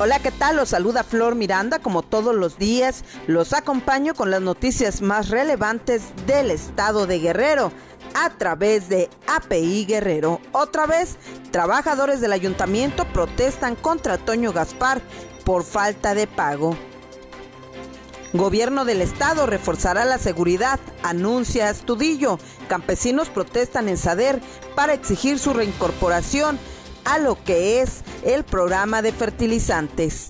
Hola, 0.00 0.20
¿qué 0.20 0.30
tal? 0.30 0.54
Los 0.54 0.68
saluda 0.68 1.02
Flor 1.02 1.34
Miranda. 1.34 1.80
Como 1.80 2.02
todos 2.02 2.32
los 2.32 2.56
días, 2.56 3.02
los 3.26 3.52
acompaño 3.52 4.14
con 4.14 4.30
las 4.30 4.40
noticias 4.40 5.02
más 5.02 5.28
relevantes 5.28 6.02
del 6.24 6.52
estado 6.52 7.08
de 7.08 7.18
Guerrero 7.18 7.72
a 8.14 8.30
través 8.30 8.88
de 8.88 9.10
API 9.26 9.86
Guerrero. 9.86 10.40
Otra 10.52 10.86
vez, 10.86 11.16
trabajadores 11.50 12.20
del 12.20 12.32
ayuntamiento 12.32 13.06
protestan 13.06 13.74
contra 13.74 14.18
Toño 14.18 14.52
Gaspar 14.52 15.02
por 15.44 15.64
falta 15.64 16.14
de 16.14 16.28
pago. 16.28 16.76
Gobierno 18.34 18.84
del 18.84 19.02
Estado 19.02 19.46
reforzará 19.46 20.04
la 20.04 20.18
seguridad, 20.18 20.78
anuncia 21.02 21.70
Astudillo. 21.70 22.38
Campesinos 22.68 23.30
protestan 23.30 23.88
en 23.88 23.96
Sader 23.96 24.40
para 24.76 24.92
exigir 24.92 25.40
su 25.40 25.54
reincorporación 25.54 26.56
a 27.04 27.18
lo 27.18 27.42
que 27.44 27.80
es 27.80 28.02
el 28.24 28.44
programa 28.44 29.02
de 29.02 29.12
fertilizantes. 29.12 30.28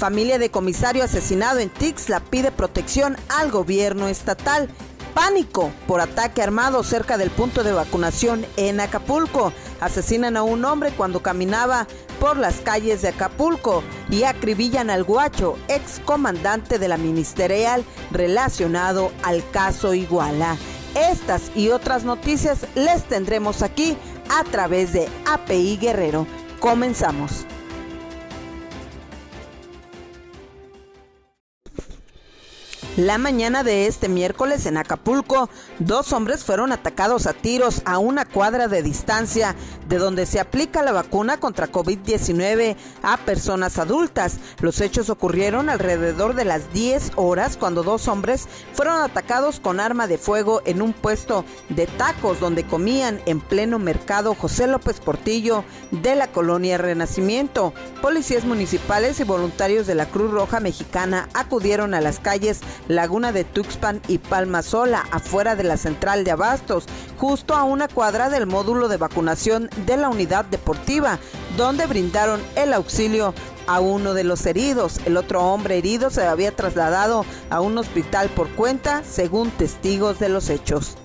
Familia 0.00 0.38
de 0.38 0.50
comisario 0.50 1.04
asesinado 1.04 1.58
en 1.58 1.68
Tixla 1.68 2.20
pide 2.20 2.50
protección 2.50 3.16
al 3.28 3.50
gobierno 3.50 4.08
estatal. 4.08 4.68
Pánico 5.12 5.70
por 5.86 6.00
ataque 6.00 6.40
armado 6.40 6.82
cerca 6.84 7.18
del 7.18 7.30
punto 7.30 7.64
de 7.64 7.72
vacunación 7.72 8.46
en 8.56 8.80
Acapulco. 8.80 9.52
Asesinan 9.80 10.38
a 10.38 10.42
un 10.42 10.64
hombre 10.64 10.92
cuando 10.96 11.20
caminaba 11.20 11.86
por 12.18 12.38
las 12.38 12.62
calles 12.62 13.02
de 13.02 13.08
Acapulco 13.08 13.82
y 14.08 14.22
acribillan 14.22 14.88
al 14.88 15.04
guacho, 15.04 15.58
ex 15.68 16.00
comandante 16.04 16.78
de 16.78 16.88
la 16.88 16.96
ministerial 16.96 17.84
relacionado 18.10 19.12
al 19.22 19.42
caso 19.50 19.92
Iguala. 19.92 20.56
Estas 20.94 21.52
y 21.54 21.68
otras 21.68 22.04
noticias 22.04 22.66
les 22.74 23.04
tendremos 23.04 23.62
aquí 23.62 23.96
a 24.30 24.44
través 24.44 24.92
de 24.92 25.08
API 25.26 25.76
Guerrero. 25.76 26.26
Comenzamos. 26.60 27.44
La 32.96 33.18
mañana 33.18 33.62
de 33.62 33.86
este 33.86 34.08
miércoles 34.08 34.66
en 34.66 34.76
Acapulco, 34.76 35.48
dos 35.78 36.12
hombres 36.12 36.42
fueron 36.42 36.72
atacados 36.72 37.28
a 37.28 37.32
tiros 37.32 37.82
a 37.84 37.98
una 37.98 38.24
cuadra 38.24 38.66
de 38.66 38.82
distancia 38.82 39.54
de 39.88 39.98
donde 39.98 40.26
se 40.26 40.40
aplica 40.40 40.82
la 40.82 40.90
vacuna 40.90 41.38
contra 41.38 41.70
COVID-19 41.70 42.74
a 43.04 43.16
personas 43.18 43.78
adultas. 43.78 44.38
Los 44.60 44.80
hechos 44.80 45.08
ocurrieron 45.08 45.70
alrededor 45.70 46.34
de 46.34 46.44
las 46.44 46.72
10 46.72 47.12
horas 47.14 47.56
cuando 47.56 47.84
dos 47.84 48.08
hombres 48.08 48.48
fueron 48.74 49.00
atacados 49.02 49.60
con 49.60 49.78
arma 49.78 50.08
de 50.08 50.18
fuego 50.18 50.60
en 50.64 50.82
un 50.82 50.92
puesto 50.92 51.44
de 51.68 51.86
tacos 51.86 52.40
donde 52.40 52.64
comían 52.64 53.20
en 53.24 53.40
pleno 53.40 53.78
mercado 53.78 54.34
José 54.34 54.66
López 54.66 54.98
Portillo 54.98 55.62
de 55.92 56.16
la 56.16 56.32
colonia 56.32 56.76
Renacimiento. 56.76 57.72
Policías 58.02 58.44
municipales 58.44 59.20
y 59.20 59.24
voluntarios 59.24 59.86
de 59.86 59.94
la 59.94 60.06
Cruz 60.06 60.32
Roja 60.32 60.58
Mexicana 60.58 61.28
acudieron 61.34 61.94
a 61.94 62.00
las 62.00 62.18
calles 62.18 62.60
Laguna 62.90 63.30
de 63.30 63.44
Tuxpan 63.44 64.02
y 64.08 64.18
Palma 64.18 64.62
Sola, 64.62 65.06
afuera 65.12 65.54
de 65.54 65.62
la 65.62 65.76
central 65.76 66.24
de 66.24 66.32
Abastos, 66.32 66.86
justo 67.18 67.54
a 67.54 67.62
una 67.62 67.86
cuadra 67.86 68.30
del 68.30 68.48
módulo 68.48 68.88
de 68.88 68.96
vacunación 68.96 69.70
de 69.86 69.96
la 69.96 70.08
unidad 70.08 70.44
deportiva, 70.44 71.20
donde 71.56 71.86
brindaron 71.86 72.40
el 72.56 72.72
auxilio 72.72 73.32
a 73.68 73.78
uno 73.78 74.12
de 74.12 74.24
los 74.24 74.44
heridos. 74.44 74.98
El 75.06 75.16
otro 75.16 75.40
hombre 75.40 75.78
herido 75.78 76.10
se 76.10 76.26
había 76.26 76.50
trasladado 76.50 77.24
a 77.48 77.60
un 77.60 77.78
hospital 77.78 78.28
por 78.28 78.48
cuenta, 78.50 79.04
según 79.04 79.52
testigos 79.52 80.18
de 80.18 80.28
los 80.28 80.50
hechos. 80.50 80.96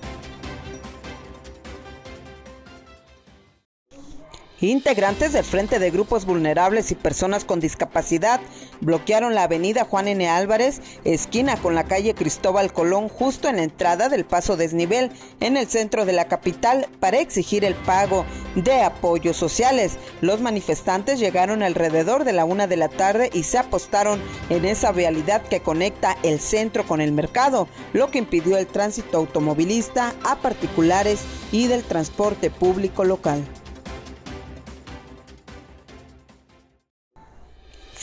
Integrantes 4.62 5.34
del 5.34 5.44
Frente 5.44 5.78
de 5.78 5.90
Grupos 5.90 6.24
Vulnerables 6.24 6.90
y 6.90 6.94
Personas 6.94 7.44
con 7.44 7.60
Discapacidad 7.60 8.40
bloquearon 8.80 9.34
la 9.34 9.42
avenida 9.42 9.84
Juan 9.84 10.08
N. 10.08 10.26
Álvarez, 10.30 10.80
esquina 11.04 11.58
con 11.58 11.74
la 11.74 11.84
calle 11.84 12.14
Cristóbal 12.14 12.72
Colón, 12.72 13.10
justo 13.10 13.50
en 13.50 13.56
la 13.56 13.64
entrada 13.64 14.08
del 14.08 14.24
paso 14.24 14.56
desnivel 14.56 15.10
en 15.40 15.58
el 15.58 15.68
centro 15.68 16.06
de 16.06 16.14
la 16.14 16.24
capital, 16.28 16.88
para 17.00 17.18
exigir 17.18 17.66
el 17.66 17.74
pago 17.74 18.24
de 18.54 18.80
apoyos 18.80 19.36
sociales. 19.36 19.98
Los 20.22 20.40
manifestantes 20.40 21.18
llegaron 21.18 21.62
alrededor 21.62 22.24
de 22.24 22.32
la 22.32 22.46
una 22.46 22.66
de 22.66 22.78
la 22.78 22.88
tarde 22.88 23.28
y 23.34 23.42
se 23.42 23.58
apostaron 23.58 24.22
en 24.48 24.64
esa 24.64 24.90
vialidad 24.90 25.42
que 25.42 25.60
conecta 25.60 26.16
el 26.22 26.40
centro 26.40 26.86
con 26.86 27.02
el 27.02 27.12
mercado, 27.12 27.68
lo 27.92 28.10
que 28.10 28.20
impidió 28.20 28.56
el 28.56 28.66
tránsito 28.66 29.18
automovilista 29.18 30.14
a 30.24 30.36
particulares 30.36 31.20
y 31.52 31.66
del 31.66 31.84
transporte 31.84 32.48
público 32.48 33.04
local. 33.04 33.44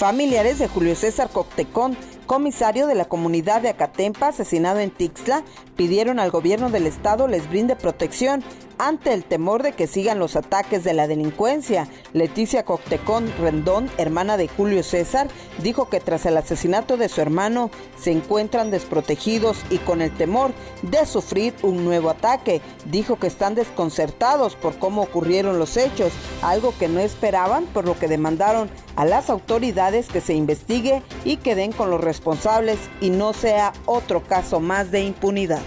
Familiares 0.04 0.60
de 0.60 0.68
Julio 0.68 0.98
César 0.98 1.30
Coctecón, 1.30 1.96
comisario 2.26 2.88
de 2.88 2.94
la 2.94 3.06
comunidad 3.06 3.62
de 3.62 3.70
Acatempa, 3.70 4.28
asesinado 4.28 4.80
en 4.80 4.92
Tixla, 4.92 5.46
pidieron 5.76 6.20
al 6.20 6.32
gobierno 6.32 6.70
del 6.70 6.88
estado 6.88 7.28
les 7.28 7.50
brinde 7.50 7.76
protección 7.76 8.44
ante 8.78 9.14
el 9.14 9.24
temor 9.24 9.64
de 9.64 9.74
que 9.74 9.88
sigan 9.88 10.20
los 10.20 10.36
ataques 10.36 10.84
de 10.84 10.94
la 10.94 11.08
delincuencia. 11.08 11.88
Leticia 12.14 12.66
Coctecón 12.66 13.32
Rendón, 13.40 13.90
hermana 13.98 14.38
de 14.38 14.48
Julio 14.48 14.84
César, 14.84 15.28
dijo 15.62 15.90
que 15.90 16.00
tras 16.00 16.26
el 16.26 16.38
asesinato 16.38 16.98
de 16.98 17.10
su 17.10 17.22
hermano 17.22 17.70
se 17.98 18.12
encuentran 18.12 18.72
desprotegidos 18.72 19.58
y 19.70 19.78
con 19.78 20.02
el 20.02 20.12
temor 20.16 20.52
de 20.82 21.06
sufrir 21.06 21.54
un 21.62 21.86
nuevo 21.86 22.10
ataque. 22.10 22.62
Dijo 22.86 23.18
que 23.18 23.28
están 23.28 23.56
desconcertados 23.56 24.56
por 24.56 24.78
cómo 24.78 25.02
ocurrieron 25.02 25.60
los 25.60 25.78
hechos, 25.78 26.12
algo 26.42 26.74
que 26.78 26.88
no 26.88 27.00
esperaban, 27.00 27.66
por 27.66 27.86
lo 27.86 27.98
que 27.98 28.08
demandaron 28.08 28.70
a 28.96 29.06
las 29.06 29.30
autoridades 29.30 30.08
que 30.08 30.22
se 30.22 30.34
investigue 30.34 31.02
y 31.26 31.38
que 31.38 31.56
den 31.56 31.72
con 31.72 31.90
los 31.90 32.02
responsables 32.02 32.78
y 33.02 33.10
no 33.10 33.34
sea 33.34 33.74
otro 33.86 34.24
caso 34.24 34.60
más 34.60 34.92
de 34.92 35.04
impunidad. 35.04 35.62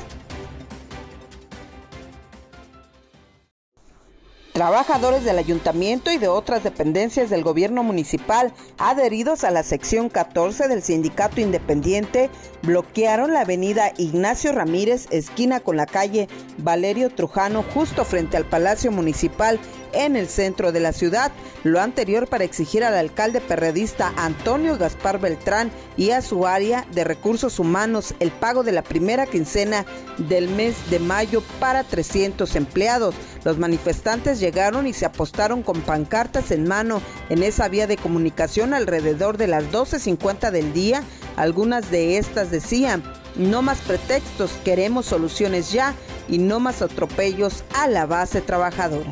Trabajadores 4.57 5.23
del 5.23 5.37
ayuntamiento 5.37 6.11
y 6.11 6.17
de 6.17 6.29
otras 6.29 6.65
dependencias 6.65 7.29
del 7.29 7.43
gobierno 7.43 7.83
municipal 7.83 8.55
adheridos 8.79 9.45
a 9.45 9.51
la 9.51 9.63
sección 9.63 10.09
14 10.09 10.67
del 10.69 10.83
sindicato 10.83 11.43
independiente 11.43 12.31
bloquearon 12.63 13.35
la 13.35 13.43
avenida 13.43 13.93
Ignacio 13.99 14.53
Ramírez, 14.53 15.09
esquina 15.11 15.61
con 15.61 15.77
la 15.77 15.85
calle 15.85 16.27
Valerio 16.57 17.11
Trujano, 17.11 17.65
justo 17.75 18.07
frente 18.07 18.39
al 18.39 18.47
Palacio 18.47 18.91
Municipal 18.91 19.61
en 20.05 20.17
el 20.17 20.29
centro 20.29 20.73
de 20.73 20.81
la 20.81 20.93
ciudad. 20.93 21.33
Lo 21.65 21.81
anterior 21.81 22.27
para 22.29 22.45
exigir 22.45 22.85
al 22.85 22.95
alcalde 22.95 23.41
perredista 23.41 24.13
Antonio 24.17 24.77
Gaspar 24.77 25.19
Beltrán 25.19 25.71
y 25.97 26.11
a 26.11 26.23
su 26.23 26.47
área 26.47 26.87
de 26.93 27.05
recursos 27.05 27.59
humanos 27.59 28.15
el 28.21 28.31
pago 28.31 28.63
de 28.63 28.73
la 28.73 28.83
primera 28.83 29.27
quincena 29.27 29.85
del 30.19 30.49
mes 30.49 30.75
de 30.91 30.99
mayo 30.99 31.43
para 31.61 31.85
300 31.85 32.55
empleados. 32.57 33.15
Los 33.45 33.59
manifestantes 33.59 34.41
llegaron 34.41 34.87
y 34.87 34.93
se 34.93 35.07
apostaron 35.07 35.63
con 35.63 35.81
pancartas 35.81 36.51
en 36.51 36.67
mano 36.67 37.01
en 37.29 37.43
esa 37.43 37.69
vía 37.69 37.87
de 37.87 37.97
comunicación 37.97 38.75
alrededor 38.75 39.37
de 39.37 39.47
las 39.47 39.65
12.50 39.65 40.51
del 40.51 40.73
día. 40.73 41.03
Algunas 41.37 41.91
de 41.91 42.19
estas 42.19 42.51
decían, 42.51 43.03
no 43.37 43.63
más 43.63 43.79
pretextos, 43.79 44.51
queremos 44.65 45.07
soluciones 45.07 45.71
ya 45.71 45.95
y 46.29 46.39
no 46.39 46.61
más 46.61 46.83
atropellos 46.83 47.65
a 47.75 47.89
la 47.89 48.07
base 48.07 48.41
trabajadora. 48.41 49.11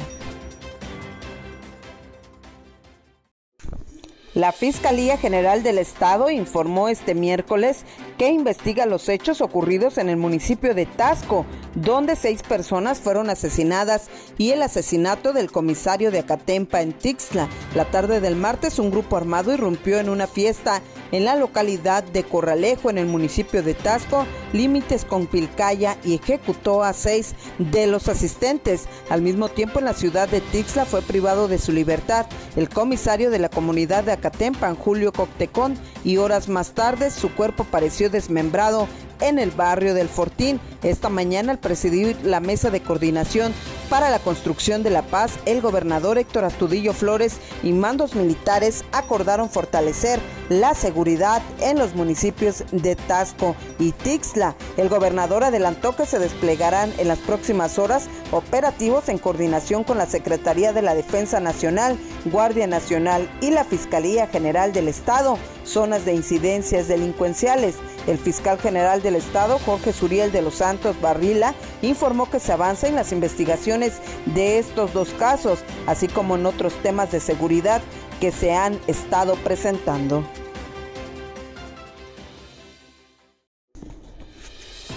La 4.34 4.50
Fiscalía 4.50 5.17
General 5.17 5.62
del 5.62 5.78
Estado 5.78 6.28
informó 6.28 6.89
este 6.89 7.15
miércoles 7.15 7.84
que 8.19 8.31
investiga 8.31 8.84
los 8.84 9.09
hechos 9.09 9.41
ocurridos 9.41 9.97
en 9.97 10.09
el 10.09 10.17
municipio 10.17 10.75
de 10.75 10.87
Tasco, 10.87 11.47
donde 11.77 12.17
seis 12.17 12.43
personas 12.43 12.99
fueron 12.99 13.31
asesinadas 13.31 14.09
y 14.37 14.50
el 14.50 14.65
asesinato 14.65 15.33
del 15.33 15.53
comisario 15.53 16.11
de 16.11 16.19
Acatempa 16.19 16.83
en 16.83 16.93
Tixla. 16.93 17.49
La 17.77 17.84
tarde 17.84 18.21
del 18.21 18.34
martes 18.34 18.81
un 18.81 18.91
grupo 18.91 19.17
armado 19.17 19.55
irrumpió 19.55 20.00
en 20.00 20.08
una 20.08 20.26
fiesta 20.26 20.82
en 21.14 21.25
la 21.25 21.37
localidad 21.37 22.02
de 22.02 22.25
Corralejo, 22.25 22.90
en 22.90 22.99
el 22.99 23.06
municipio 23.06 23.62
de 23.62 23.75
Tasco, 23.75 24.26
límites 24.52 25.05
con 25.05 25.28
Pilcaya, 25.28 25.96
y 26.02 26.16
ejecutó 26.16 26.82
a 26.82 26.93
seis 26.93 27.37
de 27.58 27.87
los 27.87 28.08
asistentes. 28.08 28.87
Al 29.08 29.22
mismo 29.22 29.49
tiempo, 29.49 29.78
en 29.78 29.84
la 29.84 29.94
ciudad 29.94 30.28
de 30.28 30.40
Tixla 30.40 30.84
fue 30.84 31.02
privado 31.02 31.46
de 31.46 31.58
su 31.58 31.70
libertad 31.70 32.26
el 32.56 32.69
comisario 32.69 33.31
de 33.31 33.38
la 33.38 33.49
comunidad 33.49 34.02
de 34.02 34.12
Acatempan, 34.12 34.75
Julio 34.75 35.12
Coctecón, 35.12 35.78
y 36.02 36.16
horas 36.16 36.49
más 36.49 36.72
tarde 36.72 37.11
su 37.12 37.32
cuerpo 37.32 37.62
pareció 37.64 38.10
desmembrado 38.10 38.88
en 39.20 39.38
el 39.38 39.52
barrio 39.52 39.94
del 39.94 40.08
Fortín. 40.08 40.60
Esta 40.84 41.08
mañana 41.08 41.52
al 41.52 41.58
presidir 41.58 42.14
la 42.25 42.40
mesa 42.40 42.70
de 42.70 42.82
coordinación 42.82 43.54
para 43.88 44.10
la 44.10 44.19
construcción 44.19 44.82
de 44.82 44.90
la 44.90 45.00
paz, 45.00 45.32
el 45.46 45.62
gobernador 45.62 46.19
Héctor 46.19 46.44
Astudillo 46.44 46.92
Flores 46.92 47.38
y 47.62 47.72
mandos 47.72 48.14
militares 48.14 48.84
acordaron 48.92 49.48
fortalecer 49.48 50.20
la 50.50 50.75
seguridad 50.75 51.40
en 51.60 51.78
los 51.78 51.94
municipios 51.94 52.64
de 52.70 52.96
Tasco 52.96 53.56
y 53.78 53.92
Tixla. 53.92 54.56
El 54.76 54.90
gobernador 54.90 55.42
adelantó 55.42 55.96
que 55.96 56.04
se 56.04 56.19
desplegarán 56.19 56.92
en 56.98 57.08
las 57.08 57.19
próximas 57.19 57.78
horas 57.78 58.08
operativos 58.31 59.08
en 59.08 59.16
coordinación 59.16 59.84
con 59.84 59.96
la 59.96 60.06
Secretaría 60.06 60.75
de 60.75 60.82
la 60.82 60.94
Defensa 60.94 61.40
Nacional, 61.40 61.96
Guardia 62.26 62.66
Nacional 62.66 63.31
y 63.40 63.52
la 63.52 63.64
Fiscalía 63.64 64.26
General 64.26 64.75
del 64.75 64.88
Estado, 64.88 65.38
zonas 65.64 66.04
de 66.04 66.12
incidencias 66.12 66.88
delincuenciales. 66.88 67.76
El 68.06 68.19
fiscal 68.19 68.58
general 68.58 69.00
del 69.00 69.16
Estado, 69.16 69.58
Jorge 69.64 69.94
Suriel 69.94 70.31
de 70.31 70.42
los 70.42 70.56
Santos 70.56 70.74
Barrila, 71.00 71.55
informó 71.82 72.31
que 72.31 72.41
se 72.41 72.53
avanza 72.53 72.88
en 72.88 72.94
las 72.94 73.12
investigaciones 73.12 73.94
de 74.26 74.59
estos 74.59 74.93
dos 74.93 75.11
casos, 75.19 75.61
así 75.87 76.09
como 76.09 76.37
en 76.37 76.47
otros 76.47 76.75
temas 76.82 77.11
de 77.12 77.21
seguridad 77.21 77.82
que 78.21 78.32
se 78.32 78.53
han 78.53 78.79
estado 78.87 79.35
presentando. 79.37 80.25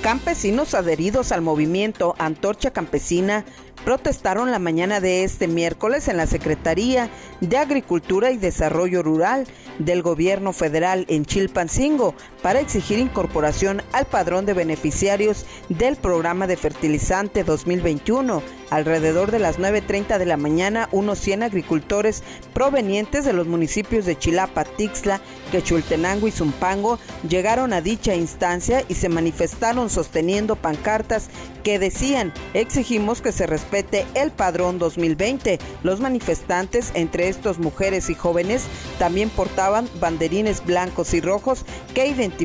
Campesinos 0.02 0.74
adheridos 0.74 1.34
al 1.34 1.42
movimiento 1.42 2.16
Antorcha 2.18 2.72
Campesina 2.72 3.44
protestaron 3.84 4.52
la 4.52 4.60
mañana 4.60 5.00
de 5.00 5.24
este 5.24 5.48
miércoles 5.48 6.08
en 6.08 6.18
la 6.18 6.28
Secretaría 6.28 7.10
de 7.42 7.58
Agricultura 7.58 8.32
y 8.32 8.38
Desarrollo 8.38 9.02
Rural 9.02 9.48
del 9.80 10.02
Gobierno 10.02 10.54
Federal 10.54 11.06
en 11.10 11.26
Chilpancingo 11.26 12.14
para 12.48 12.62
exigir 12.62 12.98
incorporación 12.98 13.82
al 13.92 14.06
padrón 14.06 14.46
de 14.46 14.54
beneficiarios 14.54 15.46
del 15.68 15.98
programa 15.98 16.48
de 16.48 16.56
fertilizante 16.56 17.44
2021. 17.44 18.42
Alrededor 18.70 19.32
de 19.32 19.40
las 19.40 19.60
9.30 19.60 20.18
de 20.18 20.26
la 20.26 20.38
mañana, 20.38 20.88
unos 20.94 21.20
100 21.20 21.44
agricultores 21.44 22.24
provenientes 22.54 23.26
de 23.26 23.34
los 23.34 23.48
municipios 23.48 24.06
de 24.06 24.18
Chilapa, 24.18 24.64
Tixla, 24.64 25.20
Quechultenango 25.52 26.28
y 26.28 26.32
Zumpango 26.32 27.00
llegaron 27.28 27.74
a 27.74 27.82
dicha 27.82 28.16
instancia 28.16 28.84
y 28.88 28.96
se 28.96 29.10
manifestaron 29.10 29.90
sosteniendo 29.90 30.56
pancartas 30.56 31.30
que 31.64 31.80
decían, 31.80 32.34
exigimos 32.54 33.22
que 33.22 33.34
se 33.34 33.46
respete 33.46 34.06
el 34.16 34.32
padrón 34.32 34.80
2020. 34.80 35.60
Los 35.84 36.00
manifestantes, 36.00 36.92
entre 36.94 37.28
estos 37.28 37.60
mujeres 37.60 38.10
y 38.10 38.16
jóvenes, 38.16 38.64
también 39.00 39.30
portaban 39.30 39.90
banderines 40.00 40.66
blancos 40.66 41.14
y 41.14 41.20
rojos 41.20 41.66
que 41.94 42.08
identifican 42.08 42.37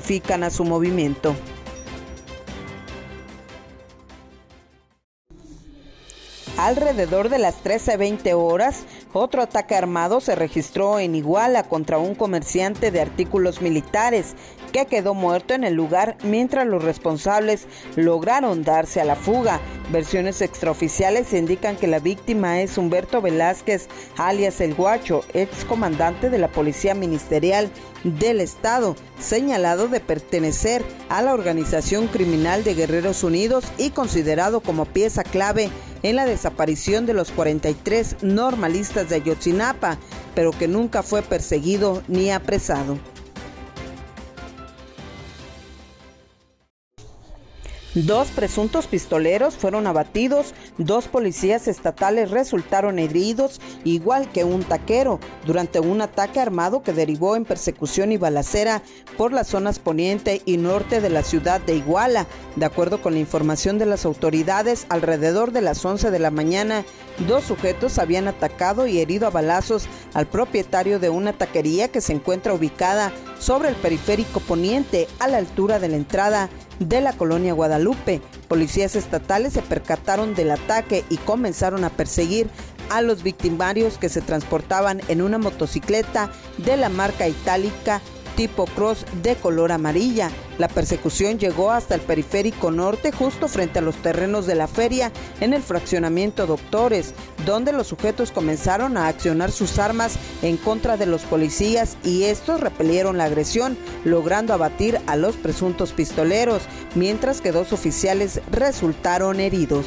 a 0.42 0.50
su 0.50 0.64
movimiento. 0.64 1.34
Alrededor 6.62 7.28
de 7.28 7.40
las 7.40 7.56
13.20 7.64 8.34
horas, 8.36 8.84
otro 9.12 9.42
ataque 9.42 9.74
armado 9.74 10.20
se 10.20 10.36
registró 10.36 11.00
en 11.00 11.16
Iguala 11.16 11.64
contra 11.64 11.98
un 11.98 12.14
comerciante 12.14 12.92
de 12.92 13.00
artículos 13.00 13.60
militares 13.60 14.36
que 14.70 14.86
quedó 14.86 15.12
muerto 15.12 15.54
en 15.54 15.64
el 15.64 15.74
lugar 15.74 16.16
mientras 16.22 16.64
los 16.68 16.84
responsables 16.84 17.66
lograron 17.96 18.62
darse 18.62 19.00
a 19.00 19.04
la 19.04 19.16
fuga. 19.16 19.60
Versiones 19.90 20.40
extraoficiales 20.40 21.32
indican 21.32 21.76
que 21.76 21.88
la 21.88 21.98
víctima 21.98 22.60
es 22.60 22.78
Humberto 22.78 23.20
Velázquez, 23.20 23.88
alias 24.16 24.60
El 24.60 24.76
Guacho, 24.76 25.24
ex 25.34 25.64
comandante 25.64 26.30
de 26.30 26.38
la 26.38 26.46
Policía 26.46 26.94
Ministerial 26.94 27.70
del 28.04 28.40
Estado, 28.40 28.94
señalado 29.18 29.88
de 29.88 29.98
pertenecer 29.98 30.84
a 31.08 31.22
la 31.22 31.34
organización 31.34 32.06
criminal 32.06 32.62
de 32.62 32.74
Guerreros 32.74 33.24
Unidos 33.24 33.64
y 33.78 33.90
considerado 33.90 34.60
como 34.60 34.84
pieza 34.84 35.24
clave 35.24 35.68
en 36.02 36.16
la 36.16 36.26
desaparición 36.26 37.06
de 37.06 37.14
los 37.14 37.30
43 37.30 38.16
normalistas 38.22 39.08
de 39.08 39.16
Ayotzinapa, 39.16 39.98
pero 40.34 40.50
que 40.50 40.68
nunca 40.68 41.02
fue 41.02 41.22
perseguido 41.22 42.02
ni 42.08 42.30
apresado. 42.30 42.98
Dos 47.94 48.28
presuntos 48.28 48.86
pistoleros 48.86 49.54
fueron 49.54 49.86
abatidos, 49.86 50.54
dos 50.78 51.08
policías 51.08 51.68
estatales 51.68 52.30
resultaron 52.30 52.98
heridos, 52.98 53.60
igual 53.84 54.32
que 54.32 54.44
un 54.44 54.64
taquero, 54.64 55.20
durante 55.44 55.78
un 55.78 56.00
ataque 56.00 56.40
armado 56.40 56.82
que 56.82 56.94
derivó 56.94 57.36
en 57.36 57.44
persecución 57.44 58.10
y 58.10 58.16
balacera 58.16 58.80
por 59.18 59.34
las 59.34 59.48
zonas 59.48 59.78
poniente 59.78 60.40
y 60.46 60.56
norte 60.56 61.02
de 61.02 61.10
la 61.10 61.22
ciudad 61.22 61.60
de 61.60 61.76
Iguala. 61.76 62.26
De 62.56 62.64
acuerdo 62.64 63.02
con 63.02 63.12
la 63.12 63.20
información 63.20 63.78
de 63.78 63.84
las 63.84 64.06
autoridades, 64.06 64.86
alrededor 64.88 65.52
de 65.52 65.60
las 65.60 65.84
11 65.84 66.10
de 66.10 66.18
la 66.18 66.30
mañana, 66.30 66.86
dos 67.28 67.44
sujetos 67.44 67.98
habían 67.98 68.26
atacado 68.26 68.86
y 68.86 69.00
herido 69.00 69.26
a 69.26 69.30
balazos 69.30 69.84
al 70.14 70.26
propietario 70.26 70.98
de 70.98 71.10
una 71.10 71.34
taquería 71.34 71.88
que 71.88 72.00
se 72.00 72.14
encuentra 72.14 72.54
ubicada 72.54 73.12
sobre 73.42 73.68
el 73.68 73.74
periférico 73.74 74.38
poniente 74.38 75.08
a 75.18 75.26
la 75.26 75.38
altura 75.38 75.80
de 75.80 75.88
la 75.88 75.96
entrada 75.96 76.48
de 76.78 77.00
la 77.00 77.12
colonia 77.12 77.52
Guadalupe. 77.52 78.22
Policías 78.46 78.94
estatales 78.94 79.54
se 79.54 79.62
percataron 79.62 80.36
del 80.36 80.52
ataque 80.52 81.04
y 81.10 81.16
comenzaron 81.16 81.82
a 81.82 81.90
perseguir 81.90 82.48
a 82.88 83.02
los 83.02 83.24
victimarios 83.24 83.98
que 83.98 84.08
se 84.08 84.20
transportaban 84.20 85.00
en 85.08 85.22
una 85.22 85.38
motocicleta 85.38 86.30
de 86.58 86.76
la 86.76 86.88
marca 86.88 87.26
itálica 87.26 88.00
tipo 88.36 88.66
cross 88.66 89.04
de 89.22 89.36
color 89.36 89.72
amarilla. 89.72 90.30
La 90.58 90.68
persecución 90.68 91.38
llegó 91.38 91.70
hasta 91.70 91.94
el 91.94 92.00
periférico 92.00 92.70
norte, 92.70 93.12
justo 93.12 93.48
frente 93.48 93.78
a 93.78 93.82
los 93.82 93.96
terrenos 93.96 94.46
de 94.46 94.54
la 94.54 94.68
feria, 94.68 95.12
en 95.40 95.54
el 95.54 95.62
fraccionamiento 95.62 96.46
Doctores, 96.46 97.14
donde 97.46 97.72
los 97.72 97.88
sujetos 97.88 98.32
comenzaron 98.32 98.96
a 98.96 99.08
accionar 99.08 99.50
sus 99.50 99.78
armas 99.78 100.16
en 100.42 100.56
contra 100.56 100.96
de 100.96 101.06
los 101.06 101.22
policías 101.22 101.96
y 102.04 102.24
estos 102.24 102.60
repelieron 102.60 103.18
la 103.18 103.24
agresión, 103.24 103.76
logrando 104.04 104.52
abatir 104.52 105.00
a 105.06 105.16
los 105.16 105.36
presuntos 105.36 105.92
pistoleros, 105.92 106.62
mientras 106.94 107.40
que 107.40 107.52
dos 107.52 107.72
oficiales 107.72 108.40
resultaron 108.50 109.40
heridos. 109.40 109.86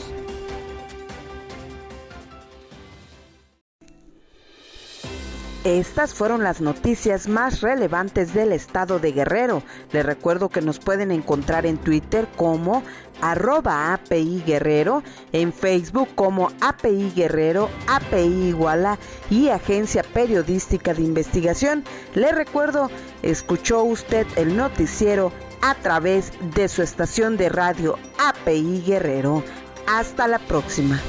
Estas 5.65 6.13
fueron 6.13 6.43
las 6.43 6.61
noticias 6.61 7.27
más 7.27 7.61
relevantes 7.61 8.35
del 8.35 8.51
estado 8.51 8.99
de 8.99 9.13
Guerrero. 9.13 9.63
Les 9.91 10.05
recuerdo 10.05 10.49
que 10.49 10.61
nos 10.61 10.77
pueden 10.77 11.09
encontrar 11.09 11.65
en 11.65 11.79
Twitter 11.79 12.27
como 12.35 12.83
arroba 13.19 13.91
API 13.91 14.43
Guerrero, 14.45 15.01
en 15.31 15.51
Facebook 15.51 16.09
como 16.13 16.51
API 16.61 17.11
Guerrero, 17.15 17.71
API 17.87 18.49
Iguala 18.49 18.99
y 19.31 19.49
Agencia 19.49 20.03
Periodística 20.03 20.93
de 20.93 21.01
Investigación. 21.01 21.83
Le 22.13 22.31
recuerdo, 22.31 22.91
escuchó 23.23 23.81
usted 23.81 24.27
el 24.35 24.55
noticiero 24.55 25.31
a 25.63 25.73
través 25.73 26.31
de 26.53 26.67
su 26.67 26.83
estación 26.83 27.37
de 27.37 27.49
radio 27.49 27.97
API 28.19 28.83
Guerrero. 28.85 29.43
Hasta 29.87 30.27
la 30.27 30.37
próxima. 30.37 31.01